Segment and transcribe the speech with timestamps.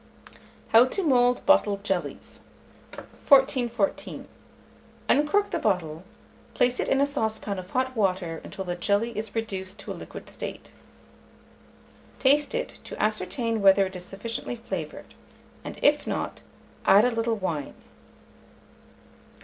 [0.69, 2.39] HOW TO MOULD BOTTLED JELLIES.
[3.27, 4.27] 1414.
[5.07, 6.03] Uncork the bottle;
[6.55, 9.93] place it in a saucepan of hot water until the jelly is reduced to a
[9.93, 10.71] liquid state;
[12.17, 15.13] taste it, to ascertain whether it is sufficiently flavoured,
[15.63, 16.41] and if not,
[16.83, 17.75] add a little wine.